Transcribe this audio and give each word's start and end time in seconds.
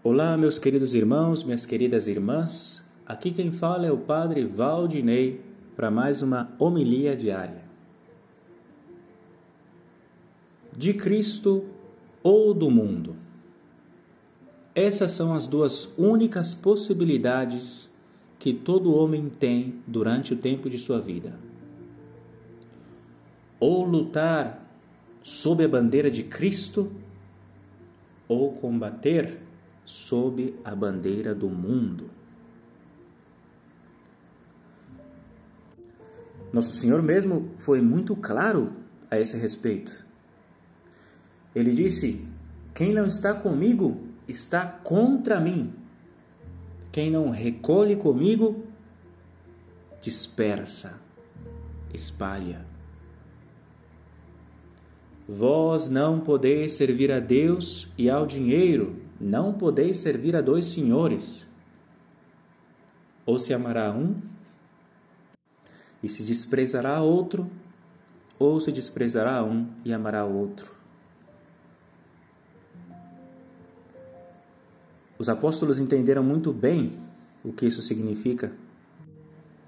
Olá, 0.00 0.36
meus 0.36 0.60
queridos 0.60 0.94
irmãos, 0.94 1.42
minhas 1.42 1.66
queridas 1.66 2.06
irmãs. 2.06 2.84
Aqui 3.04 3.32
quem 3.32 3.50
fala 3.50 3.84
é 3.84 3.90
o 3.90 3.98
Padre 3.98 4.44
Valdinei 4.44 5.40
para 5.74 5.90
mais 5.90 6.22
uma 6.22 6.54
homilia 6.56 7.16
diária. 7.16 7.64
De 10.74 10.94
Cristo 10.94 11.64
ou 12.22 12.54
do 12.54 12.70
mundo? 12.70 13.16
Essas 14.72 15.10
são 15.10 15.34
as 15.34 15.48
duas 15.48 15.92
únicas 15.98 16.54
possibilidades 16.54 17.90
que 18.38 18.54
todo 18.54 18.94
homem 18.94 19.28
tem 19.28 19.82
durante 19.84 20.32
o 20.32 20.36
tempo 20.36 20.70
de 20.70 20.78
sua 20.78 21.00
vida. 21.00 21.36
Ou 23.58 23.82
lutar 23.82 24.64
sob 25.24 25.64
a 25.64 25.68
bandeira 25.68 26.08
de 26.08 26.22
Cristo, 26.22 26.92
ou 28.28 28.52
combater 28.52 29.48
sob 29.88 30.54
a 30.62 30.74
bandeira 30.74 31.34
do 31.34 31.48
mundo. 31.48 32.10
Nosso 36.52 36.74
Senhor 36.74 37.02
mesmo 37.02 37.50
foi 37.56 37.80
muito 37.80 38.14
claro 38.14 38.70
a 39.10 39.18
esse 39.18 39.38
respeito. 39.38 40.06
Ele 41.54 41.72
disse: 41.72 42.22
Quem 42.74 42.92
não 42.92 43.06
está 43.06 43.32
comigo 43.32 44.06
está 44.28 44.66
contra 44.66 45.40
mim. 45.40 45.72
Quem 46.92 47.10
não 47.10 47.30
recolhe 47.30 47.96
comigo, 47.96 48.66
dispersa, 50.02 51.00
espalha. 51.94 52.66
Vós 55.26 55.88
não 55.88 56.20
podeis 56.20 56.72
servir 56.72 57.10
a 57.10 57.20
Deus 57.20 57.88
e 57.96 58.10
ao 58.10 58.26
dinheiro, 58.26 59.07
não 59.20 59.52
podeis 59.52 59.98
servir 59.98 60.36
a 60.36 60.40
dois 60.40 60.66
senhores. 60.66 61.46
Ou 63.26 63.38
se 63.38 63.52
amará 63.52 63.90
um 63.90 64.16
e 66.02 66.08
se 66.08 66.22
desprezará 66.22 67.00
outro, 67.02 67.50
ou 68.38 68.60
se 68.60 68.70
desprezará 68.70 69.44
um 69.44 69.66
e 69.84 69.92
amará 69.92 70.24
outro. 70.24 70.72
Os 75.18 75.28
apóstolos 75.28 75.78
entenderam 75.78 76.22
muito 76.22 76.52
bem 76.52 76.96
o 77.44 77.52
que 77.52 77.66
isso 77.66 77.82
significa. 77.82 78.52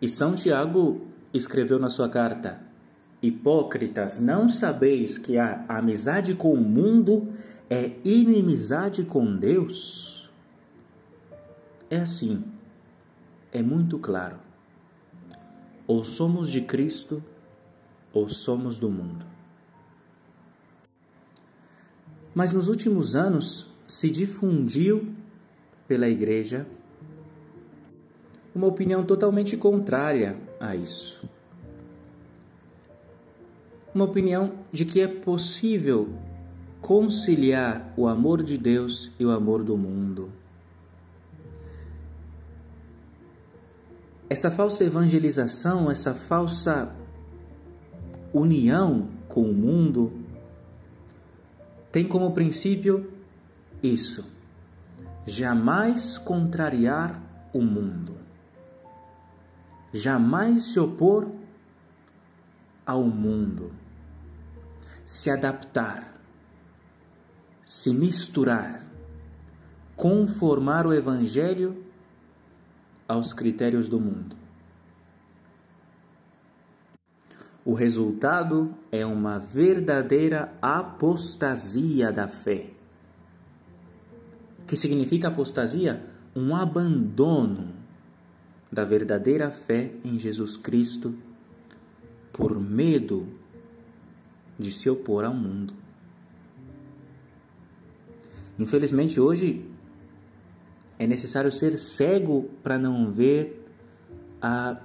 E 0.00 0.08
São 0.08 0.36
Tiago 0.36 1.00
escreveu 1.34 1.80
na 1.80 1.90
sua 1.90 2.08
carta: 2.08 2.60
Hipócritas, 3.20 4.20
não 4.20 4.48
sabeis 4.48 5.18
que 5.18 5.36
a 5.38 5.64
amizade 5.68 6.34
com 6.34 6.54
o 6.54 6.60
mundo 6.60 7.32
é 7.72 7.90
inimizade 8.04 9.02
com 9.02 9.34
Deus? 9.34 10.30
É 11.88 12.00
assim, 12.00 12.44
é 13.50 13.62
muito 13.62 13.98
claro. 13.98 14.36
Ou 15.86 16.04
somos 16.04 16.50
de 16.50 16.60
Cristo, 16.60 17.24
ou 18.12 18.28
somos 18.28 18.78
do 18.78 18.90
mundo. 18.90 19.24
Mas 22.34 22.52
nos 22.52 22.68
últimos 22.68 23.16
anos 23.16 23.72
se 23.86 24.10
difundiu 24.10 25.14
pela 25.88 26.08
Igreja 26.08 26.66
uma 28.54 28.66
opinião 28.66 29.02
totalmente 29.02 29.56
contrária 29.56 30.38
a 30.60 30.76
isso 30.76 31.26
uma 33.94 34.06
opinião 34.06 34.52
de 34.70 34.84
que 34.84 35.00
é 35.00 35.08
possível 35.08 36.08
conciliar 36.82 37.94
o 37.96 38.08
amor 38.08 38.42
de 38.42 38.58
Deus 38.58 39.12
e 39.18 39.24
o 39.24 39.30
amor 39.30 39.62
do 39.62 39.78
mundo. 39.78 40.30
Essa 44.28 44.50
falsa 44.50 44.84
evangelização, 44.84 45.90
essa 45.90 46.12
falsa 46.12 46.92
união 48.32 49.08
com 49.28 49.42
o 49.42 49.54
mundo, 49.54 50.12
tem 51.92 52.06
como 52.06 52.32
princípio 52.32 53.12
isso: 53.82 54.24
jamais 55.24 56.18
contrariar 56.18 57.22
o 57.52 57.62
mundo, 57.62 58.16
jamais 59.92 60.64
se 60.64 60.80
opor 60.80 61.30
ao 62.84 63.04
mundo. 63.04 63.70
Se 65.04 65.28
adaptar, 65.28 66.12
se 67.64 67.92
misturar, 67.92 68.86
conformar 69.96 70.86
o 70.86 70.92
Evangelho 70.92 71.84
aos 73.06 73.32
critérios 73.32 73.88
do 73.88 74.00
mundo. 74.00 74.36
O 77.64 77.74
resultado 77.74 78.74
é 78.90 79.06
uma 79.06 79.38
verdadeira 79.38 80.52
apostasia 80.60 82.10
da 82.10 82.26
fé. 82.26 82.70
Que 84.66 84.76
significa 84.76 85.28
apostasia? 85.28 86.04
Um 86.34 86.56
abandono 86.56 87.72
da 88.70 88.84
verdadeira 88.84 89.50
fé 89.50 89.92
em 90.02 90.18
Jesus 90.18 90.56
Cristo 90.56 91.14
por 92.32 92.58
medo 92.58 93.28
de 94.58 94.72
se 94.72 94.88
opor 94.88 95.24
ao 95.24 95.34
mundo. 95.34 95.81
Infelizmente, 98.58 99.20
hoje 99.20 99.64
é 100.98 101.06
necessário 101.06 101.50
ser 101.50 101.76
cego 101.78 102.50
para 102.62 102.78
não 102.78 103.10
ver 103.10 103.66
a 104.40 104.80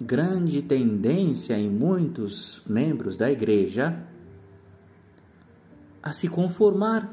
grande 0.00 0.62
tendência 0.62 1.58
em 1.58 1.68
muitos 1.68 2.62
membros 2.66 3.16
da 3.16 3.30
igreja 3.30 3.98
a 6.02 6.12
se 6.12 6.28
conformar 6.28 7.12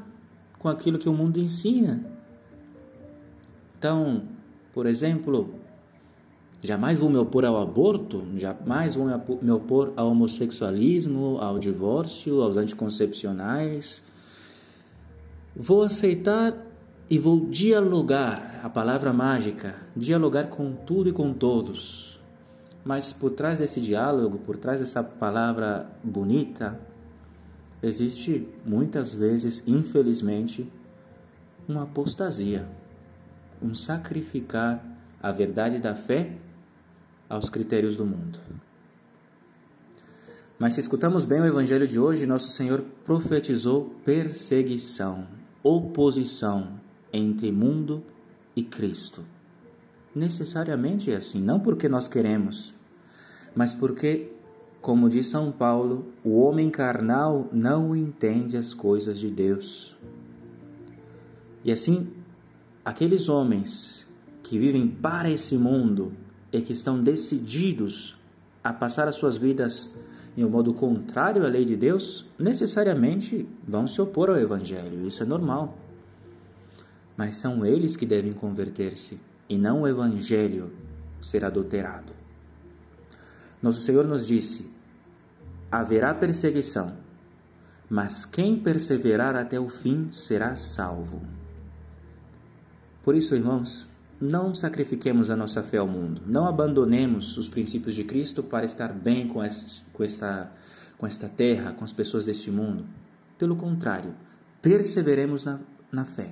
com 0.58 0.68
aquilo 0.68 0.98
que 0.98 1.08
o 1.08 1.12
mundo 1.12 1.38
ensina. 1.38 2.04
Então, 3.78 4.22
por 4.72 4.86
exemplo, 4.86 5.54
Jamais 6.62 6.98
vou 6.98 7.08
me 7.08 7.16
opor 7.16 7.44
ao 7.44 7.60
aborto, 7.60 8.26
jamais 8.36 8.94
vou 8.94 9.06
me 9.40 9.50
opor 9.52 9.92
ao 9.94 10.08
homossexualismo, 10.08 11.38
ao 11.38 11.58
divórcio, 11.58 12.40
aos 12.40 12.56
anticoncepcionais. 12.56 14.02
Vou 15.58 15.84
aceitar 15.84 16.54
e 17.08 17.18
vou 17.18 17.46
dialogar 17.46 18.60
a 18.62 18.68
palavra 18.68 19.10
mágica 19.10 19.74
dialogar 19.96 20.48
com 20.48 20.74
tudo 20.74 21.08
e 21.08 21.12
com 21.12 21.32
todos. 21.32 22.20
Mas 22.84 23.10
por 23.10 23.30
trás 23.30 23.58
desse 23.58 23.80
diálogo, 23.80 24.38
por 24.38 24.58
trás 24.58 24.80
dessa 24.80 25.02
palavra 25.02 25.90
bonita, 26.04 26.78
existe 27.82 28.46
muitas 28.66 29.14
vezes, 29.14 29.66
infelizmente, 29.66 30.70
uma 31.66 31.84
apostasia, 31.84 32.68
um 33.62 33.74
sacrificar 33.74 34.84
a 35.22 35.32
verdade 35.32 35.78
da 35.78 35.94
fé 35.94 36.32
aos 37.30 37.48
critérios 37.48 37.96
do 37.96 38.04
mundo. 38.04 38.38
Mas 40.58 40.74
se 40.74 40.80
escutamos 40.80 41.24
bem 41.24 41.40
o 41.40 41.46
evangelho 41.46 41.86
de 41.86 41.98
hoje, 41.98 42.26
nosso 42.26 42.50
Senhor 42.50 42.84
profetizou 43.04 43.94
perseguição, 44.04 45.26
oposição 45.66 46.80
entre 47.12 47.50
mundo 47.50 48.02
e 48.54 48.62
Cristo. 48.62 49.24
Necessariamente 50.14 51.10
é 51.10 51.16
assim, 51.16 51.40
não 51.40 51.58
porque 51.58 51.88
nós 51.88 52.06
queremos, 52.06 52.74
mas 53.54 53.74
porque, 53.74 54.32
como 54.80 55.10
diz 55.10 55.26
São 55.26 55.50
Paulo, 55.50 56.06
o 56.22 56.38
homem 56.38 56.70
carnal 56.70 57.48
não 57.52 57.96
entende 57.96 58.56
as 58.56 58.72
coisas 58.72 59.18
de 59.18 59.28
Deus. 59.28 59.96
E 61.64 61.72
assim, 61.72 62.08
aqueles 62.84 63.28
homens 63.28 64.06
que 64.42 64.58
vivem 64.58 64.86
para 64.86 65.28
esse 65.28 65.56
mundo, 65.56 66.12
e 66.52 66.60
que 66.60 66.72
estão 66.72 67.00
decididos 67.00 68.16
a 68.62 68.72
passar 68.72 69.08
as 69.08 69.16
suas 69.16 69.36
vidas 69.36 69.90
em 70.36 70.44
um 70.44 70.50
modo 70.50 70.74
contrário 70.74 71.46
à 71.46 71.48
lei 71.48 71.64
de 71.64 71.76
Deus, 71.76 72.26
necessariamente 72.38 73.48
vão 73.66 73.88
se 73.88 74.00
opor 74.00 74.28
ao 74.28 74.36
Evangelho. 74.36 75.06
Isso 75.06 75.22
é 75.22 75.26
normal. 75.26 75.78
Mas 77.16 77.38
são 77.38 77.64
eles 77.64 77.96
que 77.96 78.04
devem 78.04 78.32
converter-se 78.32 79.18
e 79.48 79.56
não 79.56 79.82
o 79.82 79.88
Evangelho 79.88 80.70
ser 81.22 81.44
adulterado. 81.44 82.12
Nosso 83.62 83.80
Senhor 83.80 84.06
nos 84.06 84.26
disse: 84.26 84.70
haverá 85.70 86.12
perseguição, 86.12 86.92
mas 87.88 88.26
quem 88.26 88.58
perseverar 88.58 89.34
até 89.34 89.58
o 89.58 89.68
fim 89.68 90.10
será 90.12 90.54
salvo. 90.54 91.22
Por 93.02 93.14
isso, 93.14 93.34
irmãos, 93.34 93.88
não 94.20 94.54
sacrifiquemos 94.54 95.30
a 95.30 95.36
nossa 95.36 95.62
fé 95.62 95.78
ao 95.78 95.86
mundo. 95.86 96.22
Não 96.26 96.46
abandonemos 96.46 97.36
os 97.36 97.48
princípios 97.48 97.94
de 97.94 98.04
Cristo 98.04 98.42
para 98.42 98.64
estar 98.64 98.92
bem 98.92 99.28
com, 99.28 99.44
este, 99.44 99.84
com, 99.92 100.02
essa, 100.02 100.50
com 100.96 101.06
esta 101.06 101.28
terra, 101.28 101.72
com 101.72 101.84
as 101.84 101.92
pessoas 101.92 102.24
deste 102.24 102.50
mundo. 102.50 102.84
Pelo 103.38 103.56
contrário, 103.56 104.14
perseveremos 104.62 105.44
na, 105.44 105.60
na 105.92 106.04
fé. 106.04 106.30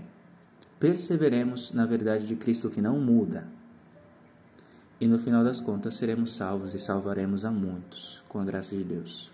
perseveremos 0.81 1.73
na 1.73 1.87
verdade 1.87 2.27
de 2.27 2.37
Cristo 2.37 2.71
que 2.71 2.81
não 2.81 2.99
muda. 2.99 3.47
E 5.01 5.07
no 5.07 5.19
final 5.19 5.45
das 5.45 5.61
contas 5.61 5.95
seremos 5.95 6.35
salvos 6.35 6.73
e 6.75 6.79
salvaremos 6.79 7.45
a 7.45 7.51
muitos, 7.51 8.23
com 8.29 8.39
a 8.39 8.45
graça 8.45 8.75
de 8.75 8.85
Deus. 8.85 9.31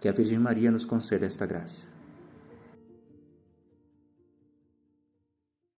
Que 0.00 0.08
a 0.08 0.12
Virgem 0.12 0.38
Maria 0.38 0.70
nos 0.70 0.84
conceda 0.84 1.26
esta 1.26 1.46
graça. 1.46 1.91